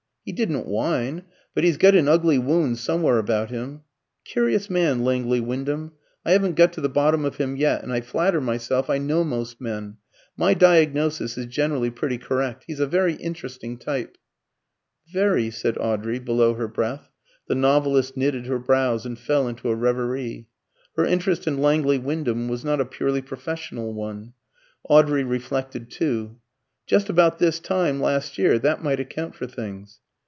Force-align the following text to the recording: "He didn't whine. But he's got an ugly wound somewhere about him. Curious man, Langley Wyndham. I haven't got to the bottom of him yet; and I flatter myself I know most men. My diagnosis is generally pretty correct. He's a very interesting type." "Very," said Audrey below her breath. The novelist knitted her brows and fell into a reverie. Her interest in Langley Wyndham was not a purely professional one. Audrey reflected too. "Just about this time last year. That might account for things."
"He 0.23 0.31
didn't 0.33 0.67
whine. 0.67 1.23
But 1.55 1.63
he's 1.63 1.77
got 1.77 1.95
an 1.95 2.07
ugly 2.07 2.37
wound 2.37 2.77
somewhere 2.77 3.17
about 3.17 3.49
him. 3.49 3.81
Curious 4.23 4.69
man, 4.69 5.03
Langley 5.03 5.39
Wyndham. 5.39 5.93
I 6.23 6.33
haven't 6.33 6.55
got 6.55 6.73
to 6.73 6.81
the 6.81 6.87
bottom 6.89 7.25
of 7.25 7.37
him 7.37 7.57
yet; 7.57 7.81
and 7.81 7.91
I 7.91 8.01
flatter 8.01 8.39
myself 8.39 8.87
I 8.87 8.99
know 8.99 9.23
most 9.23 9.59
men. 9.59 9.97
My 10.37 10.53
diagnosis 10.53 11.39
is 11.39 11.47
generally 11.47 11.89
pretty 11.89 12.19
correct. 12.19 12.65
He's 12.67 12.79
a 12.79 12.85
very 12.85 13.15
interesting 13.15 13.79
type." 13.79 14.15
"Very," 15.11 15.49
said 15.49 15.75
Audrey 15.79 16.19
below 16.19 16.53
her 16.53 16.67
breath. 16.67 17.09
The 17.47 17.55
novelist 17.55 18.15
knitted 18.15 18.45
her 18.45 18.59
brows 18.59 19.07
and 19.07 19.17
fell 19.17 19.47
into 19.47 19.69
a 19.69 19.75
reverie. 19.75 20.45
Her 20.97 21.03
interest 21.05 21.47
in 21.47 21.57
Langley 21.57 21.97
Wyndham 21.97 22.47
was 22.47 22.63
not 22.63 22.79
a 22.79 22.85
purely 22.85 23.23
professional 23.23 23.95
one. 23.95 24.33
Audrey 24.87 25.23
reflected 25.23 25.89
too. 25.89 26.37
"Just 26.85 27.09
about 27.09 27.39
this 27.39 27.59
time 27.59 27.99
last 27.99 28.37
year. 28.37 28.59
That 28.59 28.83
might 28.83 28.99
account 28.99 29.33
for 29.33 29.47
things." 29.47 29.97